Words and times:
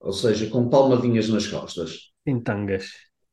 ou 0.00 0.12
seja, 0.12 0.48
com 0.48 0.68
palmadinhas 0.68 1.28
nas 1.28 1.46
costas, 1.46 2.10
Em 2.24 2.40
tangas. 2.42 2.86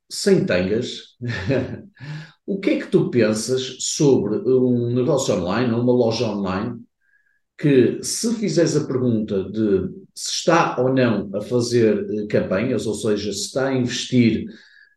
sem 0.09 0.45
tangas, 0.45 1.17
o 2.45 2.59
que 2.59 2.71
é 2.71 2.80
que 2.80 2.88
tu 2.88 3.09
pensas 3.09 3.77
sobre 3.81 4.38
um 4.38 4.94
negócio 4.94 5.35
online, 5.35 5.73
uma 5.73 5.94
loja 5.94 6.25
online, 6.27 6.81
que 7.58 8.03
se 8.03 8.34
fizeres 8.35 8.75
a 8.77 8.85
pergunta 8.88 9.44
de 9.52 9.89
se 10.16 10.31
está 10.39 10.77
ou 10.81 10.94
não 10.94 11.30
a 11.35 11.41
fazer 11.41 12.08
eh, 12.11 12.27
campanhas, 12.27 12.88
ou 12.88 12.95
seja, 12.95 13.31
se 13.34 13.41
está 13.47 13.70
a 13.70 13.73
investir 13.75 14.45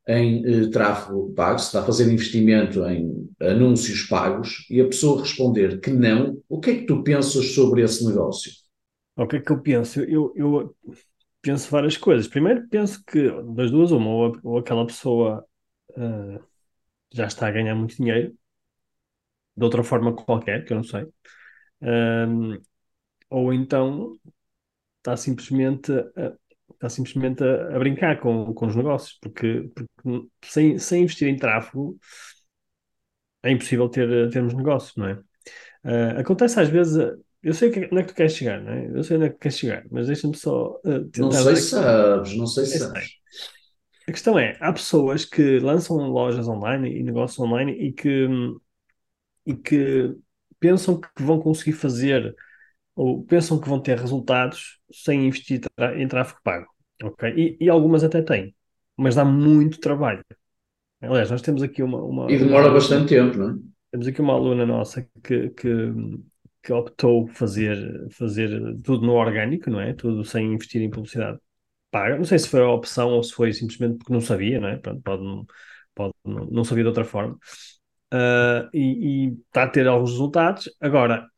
em 0.08 0.44
eh, 0.46 0.68
tráfego 0.70 1.32
pago, 1.34 1.58
se 1.60 1.66
está 1.66 1.80
a 1.80 1.84
fazer 1.84 2.12
investimento 2.12 2.84
em 2.86 3.28
anúncios 3.40 4.02
pagos, 4.04 4.66
e 4.70 4.80
a 4.80 4.86
pessoa 4.86 5.22
responder 5.22 5.80
que 5.80 5.90
não, 5.90 6.38
o 6.48 6.60
que 6.60 6.70
é 6.70 6.74
que 6.76 6.86
tu 6.86 7.02
pensas 7.04 7.54
sobre 7.54 7.82
esse 7.82 8.04
negócio? 8.06 8.52
O 9.16 9.26
que 9.26 9.36
é 9.36 9.40
que 9.40 9.52
eu 9.52 9.60
penso? 9.62 10.00
Eu, 10.00 10.32
eu 10.36 10.76
penso 11.42 11.70
várias 11.70 11.96
coisas. 11.96 12.28
Primeiro, 12.28 12.68
penso 12.68 13.02
que 13.04 13.30
das 13.54 13.70
duas, 13.70 13.90
uma, 13.92 14.10
ou, 14.10 14.38
ou 14.44 14.58
aquela 14.58 14.86
pessoa 14.86 15.46
ah, 15.96 16.40
já 17.12 17.26
está 17.26 17.48
a 17.48 17.52
ganhar 17.52 17.74
muito 17.76 17.96
dinheiro, 17.96 18.36
de 19.56 19.64
outra 19.64 19.82
forma 19.84 20.14
qualquer, 20.14 20.64
que 20.64 20.72
eu 20.72 20.76
não 20.76 20.84
sei. 20.84 21.06
Ahm, 21.82 22.60
ou 23.30 23.54
então 23.54 24.14
está 24.98 25.16
simplesmente 25.16 25.92
a, 25.92 26.34
está 26.74 26.88
simplesmente 26.90 27.44
a, 27.44 27.76
a 27.76 27.80
brincar 27.80 28.20
com, 28.20 28.54
com 28.54 28.66
os 28.68 28.76
negócios, 28.76 29.18
porque, 29.20 29.70
porque 29.74 29.90
sem, 30.44 30.78
sem 30.78 31.02
investir 31.04 31.28
em 31.28 31.36
tráfego 31.38 31.98
é 33.42 33.50
impossível 33.50 33.88
ter, 33.88 34.30
termos 34.30 34.54
negócios, 34.54 34.96
não 34.96 35.06
é? 35.08 35.18
Ah, 35.84 36.20
acontece 36.20 36.60
às 36.60 36.68
vezes, 36.68 36.96
eu 37.42 37.54
sei 37.54 37.70
que- 37.70 37.86
onde 37.86 37.98
é 38.00 38.02
que 38.02 38.08
tu 38.08 38.14
queres 38.14 38.34
chegar, 38.36 38.60
não 38.62 38.72
é? 38.72 38.86
Eu 38.98 39.02
sei 39.04 39.16
onde 39.16 39.26
é 39.26 39.30
que 39.30 39.38
queres 39.38 39.58
chegar, 39.58 39.86
mas 39.90 40.06
deixa-me 40.06 40.36
só 40.36 40.80
Não 41.14 41.30
tentar 41.30 41.42
sei 41.42 41.54
dar 41.54 41.62
se 41.62 41.70
sabes, 41.70 42.34
não 42.36 42.46
sei 42.46 42.66
se 42.66 42.78
sei. 42.78 42.88
sabes. 42.88 43.16
A 44.08 44.12
questão 44.12 44.38
é, 44.38 44.56
há 44.60 44.72
pessoas 44.72 45.24
que 45.24 45.58
lançam 45.60 45.96
lojas 46.10 46.48
online 46.48 46.90
e 47.00 47.02
negócios 47.02 47.38
online 47.40 47.72
e 47.72 47.92
que, 47.92 48.26
e 49.46 49.54
que 49.56 50.14
pensam 50.58 51.00
que 51.00 51.22
vão 51.22 51.40
conseguir 51.40 51.72
fazer 51.72 52.34
ou 52.96 53.24
pensam 53.24 53.60
que 53.60 53.68
vão 53.68 53.80
ter 53.82 53.98
resultados 53.98 54.80
sem 54.92 55.26
investir 55.28 55.60
em 55.96 56.08
tráfego 56.08 56.40
pago, 56.44 56.68
ok? 57.02 57.34
E, 57.36 57.58
e 57.64 57.70
algumas 57.70 58.04
até 58.04 58.22
têm, 58.22 58.54
mas 58.96 59.14
dá 59.16 59.24
muito 59.24 59.80
trabalho. 59.80 60.24
Aliás, 61.02 61.30
nós 61.30 61.42
temos 61.42 61.62
aqui 61.62 61.82
uma, 61.82 62.02
uma, 62.02 62.32
E 62.32 62.34
demora 62.40 62.70
bastante 62.76 63.08
tempo, 63.14 63.36
não 63.38 63.50
é? 63.50 63.54
temos 63.90 64.06
aqui 64.06 64.20
uma 64.20 64.34
aluna 64.34 64.66
nossa 64.66 65.02
que, 65.22 65.50
que, 65.50 65.68
que 66.62 66.72
optou 66.72 67.26
fazer, 67.28 68.08
fazer 68.12 68.50
tudo 68.82 69.06
no 69.06 69.14
orgânico, 69.14 69.70
não 69.70 69.80
é? 69.80 69.94
Tudo 69.94 70.24
sem 70.24 70.52
investir 70.54 70.82
em 70.82 70.90
publicidade 70.90 71.38
paga. 71.90 72.16
Não 72.16 72.24
sei 72.24 72.38
se 72.38 72.48
foi 72.48 72.60
a 72.60 72.68
opção 72.70 73.10
ou 73.10 73.22
se 73.22 73.32
foi 73.32 73.52
simplesmente 73.52 73.98
porque 73.98 74.12
não 74.12 74.20
sabia, 74.20 74.60
não 74.60 74.68
é? 74.68 74.76
Pronto, 74.76 75.02
pode, 75.02 75.46
pode 75.94 76.14
não, 76.24 76.64
sabia 76.64 76.84
de 76.84 76.88
outra 76.88 77.04
forma. 77.04 77.38
Ah, 78.10 78.68
e, 78.72 79.28
e 79.28 79.32
está 79.46 79.64
a 79.64 79.68
ter 79.68 79.86
alguns 79.86 80.10
resultados. 80.12 80.68
Agora, 80.80 81.28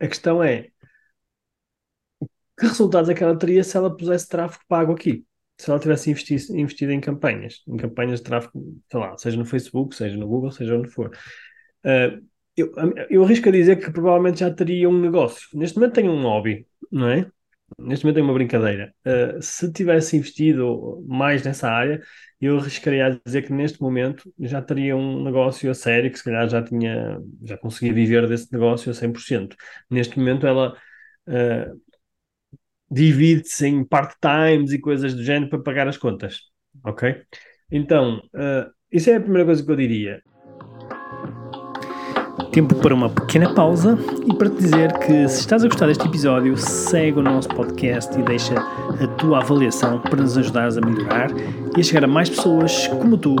a 0.00 0.08
questão 0.08 0.42
é 0.42 0.70
que 2.58 2.66
resultados 2.66 3.08
é 3.10 3.14
que 3.14 3.22
ela 3.24 3.38
teria 3.38 3.64
se 3.64 3.76
ela 3.76 3.94
pusesse 3.96 4.28
tráfego 4.28 4.64
pago 4.68 4.92
aqui? 4.92 5.24
Se 5.58 5.70
ela 5.70 5.78
tivesse 5.78 6.10
investido, 6.10 6.56
investido 6.58 6.92
em 6.92 7.00
campanhas, 7.00 7.62
em 7.66 7.76
campanhas 7.76 8.20
de 8.20 8.24
tráfego, 8.24 8.80
sei 8.90 9.00
lá, 9.00 9.16
seja 9.16 9.36
no 9.36 9.44
Facebook, 9.44 9.94
seja 9.94 10.16
no 10.16 10.26
Google, 10.26 10.50
seja 10.50 10.76
onde 10.76 10.88
for. 10.88 11.10
Uh, 11.84 12.24
eu, 12.56 12.72
eu 13.10 13.24
arrisco 13.24 13.48
a 13.48 13.52
dizer 13.52 13.76
que 13.76 13.90
provavelmente 13.90 14.40
já 14.40 14.50
teria 14.52 14.88
um 14.88 15.00
negócio. 15.00 15.48
Neste 15.54 15.76
momento 15.76 15.94
tenho 15.94 16.12
um 16.12 16.22
hobby, 16.22 16.66
não 16.90 17.08
é? 17.08 17.30
Neste 17.78 18.04
momento 18.04 18.16
tenho 18.16 18.26
uma 18.26 18.34
brincadeira. 18.34 18.94
Uh, 19.04 19.42
se 19.42 19.72
tivesse 19.72 20.16
investido 20.16 21.04
mais 21.08 21.42
nessa 21.42 21.68
área, 21.68 22.00
eu 22.40 22.58
arriscaria 22.58 23.06
a 23.06 23.20
dizer 23.24 23.42
que 23.42 23.52
neste 23.52 23.80
momento 23.80 24.32
já 24.38 24.62
teria 24.62 24.96
um 24.96 25.22
negócio 25.24 25.70
a 25.70 25.74
sério, 25.74 26.10
que 26.10 26.18
se 26.18 26.24
calhar 26.24 26.48
já 26.48 26.62
tinha, 26.62 27.18
já 27.42 27.56
conseguia 27.56 27.92
viver 27.92 28.28
desse 28.28 28.52
negócio 28.52 28.90
a 28.90 28.94
100%. 28.94 29.56
Neste 29.90 30.18
momento 30.18 30.46
ela 30.46 30.76
uh, 31.28 31.80
divide-se 32.90 33.66
em 33.66 33.84
part-times 33.84 34.72
e 34.72 34.78
coisas 34.78 35.14
do 35.14 35.22
género 35.22 35.50
para 35.50 35.62
pagar 35.62 35.88
as 35.88 35.96
contas, 35.96 36.42
ok? 36.84 37.22
Então, 37.70 38.18
uh, 38.34 38.70
isso 38.92 39.10
é 39.10 39.16
a 39.16 39.20
primeira 39.20 39.46
coisa 39.46 39.64
que 39.64 39.70
eu 39.70 39.76
diria. 39.76 40.22
Tempo 42.54 42.76
para 42.76 42.94
uma 42.94 43.10
pequena 43.10 43.52
pausa 43.52 43.98
e 44.24 44.38
para 44.38 44.48
te 44.48 44.58
dizer 44.58 44.96
que 45.00 45.28
se 45.28 45.40
estás 45.40 45.64
a 45.64 45.66
gostar 45.66 45.88
deste 45.88 46.06
episódio, 46.06 46.56
segue 46.56 47.18
o 47.18 47.22
nosso 47.22 47.48
podcast 47.48 48.16
e 48.16 48.22
deixa 48.22 48.54
a 48.54 49.08
tua 49.16 49.40
avaliação 49.40 50.00
para 50.00 50.22
nos 50.22 50.38
ajudares 50.38 50.78
a 50.78 50.80
melhorar 50.80 51.30
e 51.76 51.80
a 51.80 51.82
chegar 51.82 52.04
a 52.04 52.06
mais 52.06 52.30
pessoas 52.30 52.86
como 52.86 53.18
tu 53.18 53.34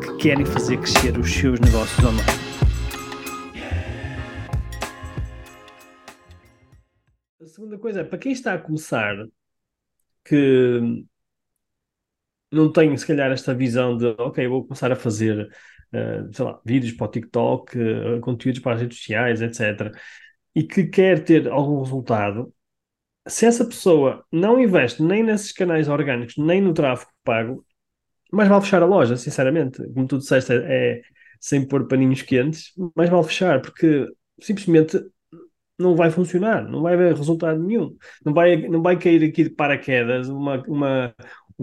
que 0.00 0.16
querem 0.16 0.44
fazer 0.44 0.76
crescer 0.78 1.16
os 1.16 1.32
seus 1.32 1.60
negócios 1.60 2.04
online. 2.04 2.26
A 7.40 7.46
segunda 7.46 7.78
coisa 7.78 8.00
é, 8.00 8.04
para 8.04 8.18
quem 8.18 8.32
está 8.32 8.54
a 8.54 8.58
começar, 8.58 9.14
que 10.24 11.06
não 12.50 12.72
tem 12.72 12.96
se 12.96 13.06
calhar 13.06 13.30
esta 13.30 13.54
visão 13.54 13.96
de, 13.96 14.06
ok, 14.18 14.48
vou 14.48 14.64
começar 14.64 14.90
a 14.90 14.96
fazer 14.96 15.48
Uh, 15.92 16.32
sei 16.34 16.44
lá, 16.44 16.60
vídeos 16.64 16.92
para 16.92 17.06
o 17.06 17.10
TikTok, 17.10 17.78
uh, 17.78 18.20
conteúdos 18.20 18.60
para 18.60 18.74
as 18.74 18.80
redes 18.82 18.98
sociais, 18.98 19.40
etc., 19.40 19.90
e 20.54 20.62
que 20.64 20.84
quer 20.86 21.24
ter 21.24 21.48
algum 21.48 21.80
resultado, 21.82 22.52
se 23.26 23.46
essa 23.46 23.64
pessoa 23.64 24.24
não 24.32 24.60
investe 24.60 25.02
nem 25.02 25.22
nesses 25.22 25.52
canais 25.52 25.88
orgânicos, 25.88 26.36
nem 26.36 26.60
no 26.60 26.74
tráfego 26.74 27.10
pago, 27.24 27.64
mais 28.32 28.48
vale 28.48 28.62
fechar 28.62 28.82
a 28.82 28.86
loja, 28.86 29.16
sinceramente. 29.16 29.82
Como 29.92 30.06
tu 30.06 30.18
disseste, 30.18 30.52
é, 30.52 30.98
é 30.98 31.02
sem 31.40 31.66
pôr 31.66 31.86
paninhos 31.86 32.22
quentes, 32.22 32.72
mais 32.96 33.08
vale 33.10 33.24
fechar, 33.24 33.60
porque 33.60 34.06
simplesmente 34.40 34.98
não 35.78 35.94
vai 35.94 36.10
funcionar, 36.10 36.68
não 36.68 36.82
vai 36.82 36.94
haver 36.94 37.14
resultado 37.14 37.62
nenhum. 37.62 37.96
Não 38.24 38.34
vai, 38.34 38.56
não 38.68 38.82
vai 38.82 38.98
cair 38.98 39.22
aqui 39.24 39.44
de 39.44 39.50
paraquedas 39.50 40.28
uma, 40.28 40.62
uma, 40.66 41.14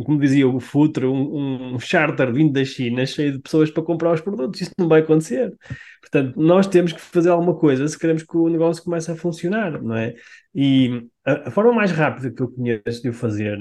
como 0.04 0.20
dizia 0.20 0.48
o 0.48 0.60
Futre, 0.60 1.06
um, 1.06 1.76
um 1.76 1.80
charter 1.80 2.32
vindo 2.34 2.52
da 2.52 2.66
China 2.66 3.06
cheio 3.06 3.32
de 3.34 3.40
pessoas 3.40 3.72
para 3.72 3.84
comprar 3.84 4.14
os 4.14 4.22
produtos. 4.22 4.62
Isso 4.62 4.72
não 4.78 4.88
vai 4.88 5.02
acontecer. 5.02 5.54
Portanto, 6.02 6.40
nós 6.40 6.68
temos 6.68 6.92
que 6.92 7.00
fazer 7.00 7.30
alguma 7.30 7.56
coisa 7.56 7.88
se 7.88 7.98
queremos 7.98 8.24
que 8.24 8.38
o 8.38 8.50
negócio 8.50 8.84
comece 8.84 9.12
a 9.12 9.16
funcionar, 9.16 9.82
não 9.82 9.96
é? 9.96 10.14
E 10.54 11.08
a, 11.26 11.48
a 11.48 11.52
forma 11.52 11.72
mais 11.74 11.92
rápida 11.92 12.32
que 12.32 12.42
eu 12.42 12.52
conheço 12.52 13.02
de 13.02 13.10
o 13.10 13.14
fazer 13.14 13.58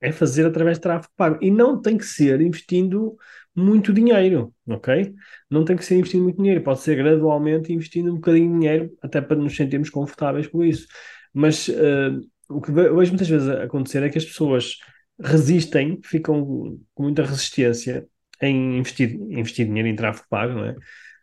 é 0.00 0.12
fazer 0.12 0.44
através 0.46 0.76
de 0.78 0.82
tráfego 0.82 1.12
pago. 1.16 1.38
E 1.40 1.50
não 1.50 1.80
tem 1.80 1.96
que 1.96 2.04
ser 2.04 2.40
investindo 2.40 3.16
muito 3.54 3.92
dinheiro, 3.92 4.52
ok? 4.66 5.14
Não 5.50 5.64
tem 5.64 5.76
que 5.76 5.84
ser 5.84 5.96
investindo 5.96 6.24
muito 6.24 6.36
dinheiro, 6.36 6.62
pode 6.62 6.80
ser 6.80 6.96
gradualmente 6.96 7.72
investindo 7.72 8.10
um 8.10 8.16
bocadinho 8.16 8.48
de 8.48 8.58
dinheiro, 8.58 8.90
até 9.00 9.20
para 9.20 9.36
nos 9.36 9.54
sentirmos 9.56 9.90
confortáveis 9.90 10.46
com 10.46 10.64
isso. 10.64 10.86
Mas 11.32 11.68
uh, 11.68 12.20
o 12.48 12.60
que 12.60 12.72
vejo 12.72 13.12
muitas 13.12 13.28
vezes 13.28 13.48
acontecer 13.48 14.02
é 14.02 14.08
que 14.08 14.18
as 14.18 14.24
pessoas 14.24 14.76
resistem, 15.20 16.00
ficam 16.02 16.44
com 16.94 17.02
muita 17.02 17.22
resistência 17.22 18.06
em 18.40 18.78
investir, 18.78 19.14
investir 19.14 19.66
dinheiro 19.66 19.88
em 19.88 19.96
tráfego 19.96 20.26
pago, 20.28 20.54
não 20.54 20.64
é? 20.64 20.76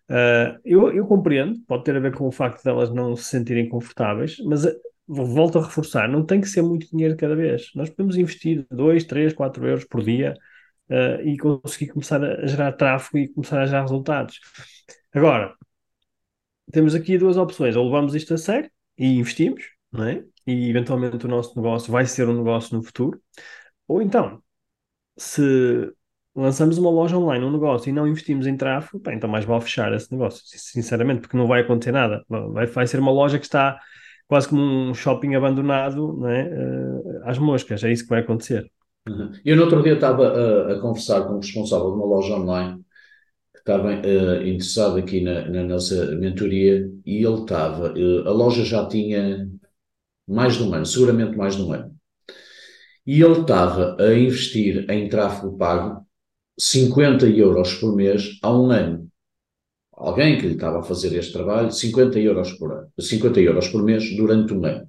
Uh, 0.09 0.59
eu, 0.65 0.91
eu 0.91 1.05
compreendo, 1.05 1.59
pode 1.67 1.83
ter 1.83 1.95
a 1.95 1.99
ver 1.99 2.15
com 2.15 2.27
o 2.27 2.31
facto 2.31 2.63
de 2.63 2.69
elas 2.69 2.91
não 2.91 3.15
se 3.15 3.25
sentirem 3.25 3.69
confortáveis, 3.69 4.37
mas 4.43 4.65
uh, 4.65 4.71
volto 5.07 5.59
a 5.59 5.63
reforçar, 5.63 6.07
não 6.07 6.25
tem 6.25 6.41
que 6.41 6.47
ser 6.47 6.63
muito 6.63 6.89
dinheiro 6.89 7.15
cada 7.15 7.35
vez. 7.35 7.69
Nós 7.75 7.89
podemos 7.89 8.17
investir 8.17 8.65
2, 8.71 9.03
3, 9.03 9.33
4 9.33 9.67
euros 9.67 9.83
por 9.85 10.03
dia 10.03 10.33
uh, 10.89 11.21
e 11.21 11.37
conseguir 11.37 11.89
começar 11.91 12.23
a 12.23 12.45
gerar 12.47 12.71
tráfego 12.73 13.17
e 13.19 13.27
começar 13.27 13.61
a 13.61 13.65
gerar 13.65 13.81
resultados. 13.81 14.39
Agora, 15.13 15.55
temos 16.71 16.95
aqui 16.95 17.17
duas 17.17 17.37
opções, 17.37 17.75
ou 17.75 17.85
levamos 17.85 18.15
isto 18.15 18.33
a 18.33 18.37
sério 18.37 18.69
e 18.97 19.17
investimos, 19.17 19.63
não 19.91 20.05
é? 20.05 20.23
E 20.45 20.69
eventualmente 20.69 21.25
o 21.25 21.29
nosso 21.29 21.55
negócio 21.55 21.91
vai 21.91 22.05
ser 22.05 22.27
um 22.27 22.37
negócio 22.37 22.75
no 22.75 22.83
futuro, 22.83 23.21
ou 23.89 24.01
então, 24.01 24.41
se 25.17 25.91
lançamos 26.35 26.77
uma 26.77 26.91
loja 26.91 27.17
online, 27.17 27.43
um 27.43 27.51
negócio, 27.51 27.89
e 27.89 27.93
não 27.93 28.07
investimos 28.07 28.47
em 28.47 28.55
tráfego, 28.55 29.01
então 29.09 29.29
mais 29.29 29.45
vale 29.45 29.61
fechar 29.61 29.91
esse 29.93 30.11
negócio, 30.11 30.43
sinceramente, 30.45 31.21
porque 31.21 31.35
não 31.35 31.47
vai 31.47 31.61
acontecer 31.61 31.91
nada. 31.91 32.23
Vai, 32.29 32.67
vai 32.67 32.87
ser 32.87 32.99
uma 32.99 33.11
loja 33.11 33.39
que 33.39 33.45
está 33.45 33.79
quase 34.27 34.47
como 34.47 34.61
um 34.61 34.93
shopping 34.93 35.33
abandonado, 35.33 36.25
é? 36.27 36.43
Uh, 36.43 37.21
às 37.23 37.39
moscas, 37.39 37.83
é 37.83 37.91
isso 37.91 38.03
que 38.03 38.09
vai 38.09 38.21
acontecer. 38.21 38.71
Uhum. 39.07 39.31
Eu 39.43 39.55
no 39.55 39.63
outro 39.63 39.81
dia 39.81 39.93
estava 39.93 40.27
a, 40.27 40.73
a 40.73 40.79
conversar 40.79 41.23
com 41.23 41.33
o 41.33 41.39
responsável 41.39 41.89
de 41.89 41.97
uma 41.97 42.05
loja 42.05 42.35
online 42.35 42.83
que 43.53 43.59
estava 43.59 43.89
uh, 43.89 44.47
interessado 44.47 44.97
aqui 44.97 45.21
na, 45.21 45.49
na, 45.49 45.63
nossa 45.63 46.15
mentoria 46.15 46.89
e 47.05 47.25
ele 47.25 47.41
estava, 47.41 47.91
uh, 47.91 48.27
a 48.27 48.31
loja 48.31 48.63
já 48.63 48.87
tinha 48.87 49.49
mais 50.27 50.57
de 50.57 50.63
um 50.63 50.73
ano, 50.75 50.85
seguramente 50.85 51.35
mais 51.35 51.55
de 51.55 51.63
um 51.63 51.73
ano. 51.73 51.98
E 53.09 53.23
ele 53.23 53.41
estava 53.41 53.97
a 53.99 54.13
investir 54.13 54.85
em 54.87 55.09
tráfego 55.09 55.57
pago 55.57 56.05
50 56.59 57.25
euros 57.25 57.73
por 57.73 57.95
mês 57.95 58.37
há 58.39 58.55
um 58.55 58.69
ano. 58.69 59.09
Alguém 59.91 60.37
que 60.37 60.45
lhe 60.45 60.53
estava 60.53 60.81
a 60.81 60.83
fazer 60.83 61.17
este 61.17 61.33
trabalho, 61.33 61.71
50 61.71 62.19
euros 62.19 62.53
por 62.53 62.71
ano, 62.71 62.87
50 62.99 63.41
euros 63.41 63.67
por 63.69 63.81
mês 63.81 64.15
durante 64.15 64.53
um 64.53 64.63
ano. 64.63 64.87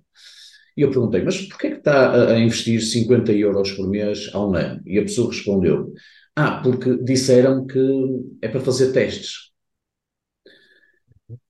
E 0.76 0.82
eu 0.82 0.90
perguntei, 0.90 1.22
mas 1.22 1.40
porquê 1.46 1.69
é 1.69 1.70
que 1.70 1.76
está 1.78 2.34
a 2.34 2.38
investir 2.38 2.82
50 2.82 3.32
euros 3.32 3.72
por 3.72 3.88
mês 3.88 4.28
há 4.34 4.46
um 4.46 4.55
ano? 4.55 4.82
E 4.84 4.99
a 4.99 5.02
pessoa 5.02 5.32
respondeu, 5.32 5.90
ah, 6.37 6.61
porque 6.62 7.02
disseram 7.02 7.67
que 7.67 7.81
é 8.43 8.49
para 8.49 8.61
fazer 8.61 8.93
testes. 8.93 9.50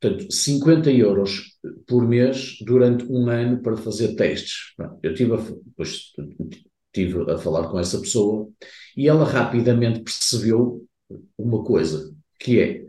Portanto, 0.00 0.30
50 0.30 0.90
euros 0.90 1.58
por 1.86 2.06
mês 2.06 2.58
durante 2.62 3.04
um 3.04 3.28
ano 3.28 3.62
para 3.62 3.76
fazer 3.76 4.14
testes. 4.14 4.74
Eu 5.02 5.14
tive 5.14 5.34
a, 5.34 5.36
depois, 5.36 6.12
tive 6.92 7.30
a 7.30 7.38
falar 7.38 7.68
com 7.68 7.78
essa 7.78 7.98
pessoa 8.00 8.48
e 8.96 9.08
ela 9.08 9.24
rapidamente 9.24 10.00
percebeu 10.00 10.86
uma 11.36 11.64
coisa, 11.64 12.14
que 12.38 12.60
é, 12.60 12.86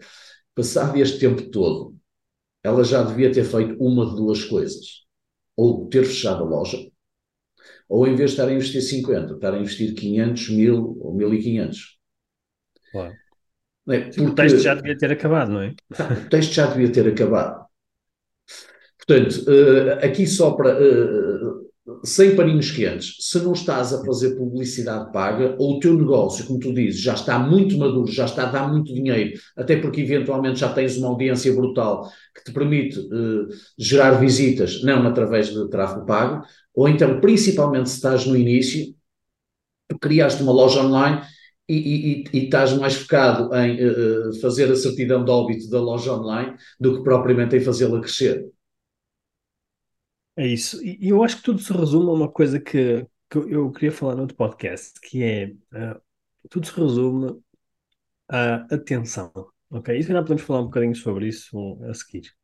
passado 0.55 0.97
este 0.97 1.19
tempo 1.19 1.49
todo, 1.49 1.95
ela 2.63 2.83
já 2.83 3.03
devia 3.03 3.31
ter 3.31 3.43
feito 3.43 3.75
uma 3.83 4.05
de 4.09 4.15
duas 4.15 4.43
coisas. 4.43 5.01
Ou 5.55 5.87
ter 5.89 6.05
fechado 6.05 6.43
a 6.43 6.47
loja, 6.47 6.77
ou 7.91 8.07
em 8.07 8.15
vez 8.15 8.31
de 8.31 8.35
estar 8.37 8.47
a 8.47 8.53
investir 8.53 8.81
50, 8.81 9.33
estar 9.33 9.53
a 9.53 9.59
investir 9.59 9.93
500, 9.93 10.49
1000 10.49 10.97
ou 11.01 11.13
1500. 11.13 11.99
Claro. 12.91 13.13
É, 13.89 13.99
porque, 14.01 14.21
o 14.21 14.35
texto 14.35 14.59
já 14.59 14.75
devia 14.75 14.97
ter 14.97 15.11
acabado, 15.11 15.51
não 15.51 15.61
é? 15.61 15.73
Tá, 15.95 16.07
o 16.13 16.29
texto 16.29 16.53
já 16.53 16.67
devia 16.67 16.91
ter 16.91 17.07
acabado. 17.07 17.65
Portanto, 18.97 19.45
uh, 19.47 20.05
aqui 20.05 20.27
só 20.27 20.51
para. 20.51 20.77
Uh, 20.79 21.61
sem 22.03 22.35
paninhos 22.35 22.71
quentes, 22.71 23.15
se 23.19 23.39
não 23.39 23.53
estás 23.53 23.91
a 23.91 24.03
fazer 24.05 24.35
publicidade 24.35 25.11
paga, 25.11 25.55
ou 25.57 25.77
o 25.77 25.79
teu 25.79 25.95
negócio, 25.95 26.45
como 26.45 26.59
tu 26.59 26.73
dizes, 26.73 27.01
já 27.01 27.13
está 27.13 27.39
muito 27.39 27.77
maduro, 27.77 28.11
já 28.11 28.25
está 28.25 28.43
a 28.43 28.51
dar 28.51 28.71
muito 28.71 28.93
dinheiro, 28.93 29.39
até 29.57 29.75
porque 29.75 30.01
eventualmente 30.01 30.59
já 30.59 30.71
tens 30.71 30.95
uma 30.97 31.09
audiência 31.09 31.53
brutal 31.53 32.09
que 32.35 32.43
te 32.43 32.53
permite 32.53 32.99
uh, 32.99 33.47
gerar 33.77 34.11
visitas, 34.11 34.83
não 34.83 35.05
através 35.07 35.49
de 35.49 35.69
tráfego 35.69 36.05
pago, 36.05 36.45
ou 36.73 36.87
então, 36.87 37.19
principalmente 37.19 37.89
se 37.89 37.95
estás 37.95 38.25
no 38.25 38.37
início, 38.37 38.95
criaste 39.99 40.41
uma 40.41 40.53
loja 40.53 40.81
online 40.81 41.21
e, 41.73 42.23
e, 42.23 42.23
e, 42.33 42.43
estás 42.45 42.73
mais 42.73 42.95
focado 42.95 43.53
em 43.55 43.77
uh, 43.85 44.41
fazer 44.41 44.71
a 44.71 44.75
certidão 44.75 45.23
de 45.23 45.31
óbito 45.31 45.69
da 45.69 45.79
loja 45.79 46.13
online 46.13 46.57
do 46.79 46.97
que 46.97 47.03
propriamente 47.03 47.55
em 47.55 47.61
fazê-la 47.61 47.99
crescer. 47.99 48.51
É 50.35 50.47
isso. 50.47 50.83
E 50.83 51.09
eu 51.09 51.23
acho 51.23 51.37
que 51.37 51.43
tudo 51.43 51.59
se 51.59 51.71
resume 51.71 52.09
a 52.09 52.13
uma 52.13 52.31
coisa 52.31 52.59
que, 52.59 53.05
que 53.29 53.37
eu 53.37 53.71
queria 53.71 53.91
falar 53.91 54.15
no 54.15 54.21
outro 54.21 54.35
podcast, 54.35 54.99
que 54.99 55.23
é 55.23 55.53
uh, 55.73 56.01
tudo 56.49 56.65
se 56.65 56.73
resume 56.79 57.39
à 58.27 58.55
atenção. 58.73 59.31
Ok? 59.69 59.97
E 59.97 60.01
se 60.01 60.07
calhar 60.07 60.23
podemos 60.23 60.43
falar 60.43 60.61
um 60.61 60.65
bocadinho 60.65 60.95
sobre 60.95 61.27
isso 61.27 61.79
a 61.89 61.93
seguir. 61.93 62.40